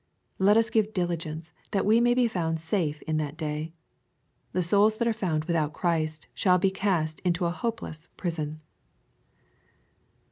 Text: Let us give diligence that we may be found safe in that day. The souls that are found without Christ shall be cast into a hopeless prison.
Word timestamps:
Let 0.39 0.57
us 0.57 0.71
give 0.71 0.93
diligence 0.93 1.51
that 1.69 1.85
we 1.85 2.01
may 2.01 2.15
be 2.15 2.27
found 2.27 2.59
safe 2.59 3.03
in 3.03 3.17
that 3.17 3.37
day. 3.37 3.71
The 4.51 4.63
souls 4.63 4.97
that 4.97 5.07
are 5.07 5.13
found 5.13 5.45
without 5.45 5.73
Christ 5.73 6.25
shall 6.33 6.57
be 6.57 6.71
cast 6.71 7.19
into 7.19 7.45
a 7.45 7.51
hopeless 7.51 8.09
prison. 8.17 8.61